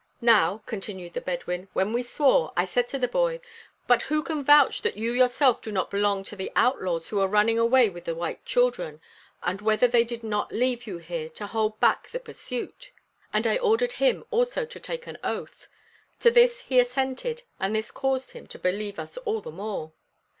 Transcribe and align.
"Now," 0.23 0.63
continued 0.65 1.13
the 1.13 1.21
Bedouin, 1.21 1.67
"when 1.73 1.93
we 1.93 2.01
swore, 2.01 2.53
I 2.57 2.65
said 2.65 2.87
to 2.87 2.97
the 2.97 3.07
boy: 3.07 3.39
'But 3.85 4.01
who 4.01 4.23
can 4.23 4.43
vouch 4.43 4.81
that 4.81 4.97
you 4.97 5.11
yourself 5.11 5.61
do 5.61 5.71
not 5.71 5.91
belong 5.91 6.23
to 6.23 6.35
the 6.35 6.51
outlaws 6.55 7.09
who 7.09 7.19
are 7.19 7.27
running 7.27 7.59
away 7.59 7.87
with 7.87 8.05
the 8.05 8.15
white 8.15 8.43
children, 8.43 8.99
and 9.43 9.61
whether 9.61 9.87
they 9.87 10.03
did 10.03 10.23
not 10.23 10.51
leave 10.51 10.87
you 10.87 10.97
here 10.97 11.29
to 11.35 11.45
hold 11.45 11.79
back 11.79 12.07
the 12.09 12.19
pursuit?' 12.19 12.89
And 13.31 13.45
I 13.45 13.57
ordered 13.57 13.91
him 13.93 14.23
also 14.31 14.65
to 14.65 14.79
take 14.79 15.05
an 15.05 15.19
oath. 15.23 15.67
To 16.21 16.31
this 16.31 16.61
he 16.63 16.79
assented 16.79 17.43
and 17.59 17.75
this 17.75 17.91
caused 17.91 18.31
him 18.31 18.47
to 18.47 18.57
believe 18.57 18.97
us 18.97 19.17
all 19.17 19.39
the 19.41 19.51
more. 19.51 19.91